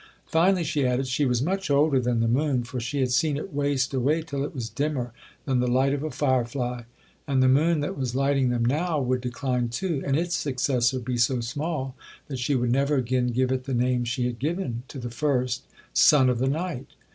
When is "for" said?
2.63-2.79